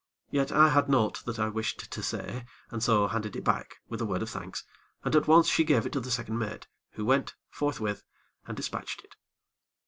Yet 0.31 0.51
I 0.51 0.69
had 0.69 0.89
naught 0.89 1.21
that 1.27 1.37
I 1.37 1.47
wished 1.49 1.91
to 1.91 2.01
say, 2.01 2.45
and 2.71 2.81
so 2.81 3.07
handed 3.07 3.35
it 3.35 3.43
back, 3.43 3.75
with 3.87 4.01
a 4.01 4.05
word 4.07 4.23
of 4.23 4.31
thanks, 4.31 4.63
and, 5.05 5.15
at 5.15 5.27
once, 5.27 5.47
she 5.47 5.63
gave 5.63 5.85
it 5.85 5.91
to 5.91 5.99
the 5.99 6.09
second 6.09 6.39
mate, 6.39 6.65
who 6.93 7.05
went, 7.05 7.35
forthwith, 7.51 8.03
and 8.47 8.57
dispatched 8.57 9.03
it. 9.03 9.15